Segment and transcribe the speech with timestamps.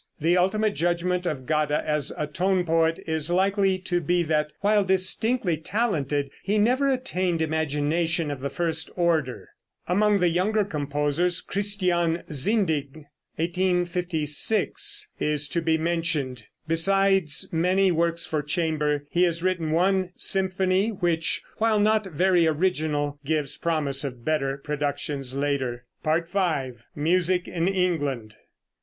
[0.19, 4.83] The ultimate judgment of Gade as a tone poet is likely to be that while
[4.83, 9.49] distinctly talented, he never attained imagination of the first order.
[9.87, 16.47] Among the younger composers Christian Sinding (1856) is to be mentioned.
[16.67, 23.19] Besides many works for chamber, he has written one symphony, which while not very original
[23.23, 25.85] gives promise of better productions later.
[26.03, 26.71] V.
[26.95, 28.37] MUSIC IN ENGLAND.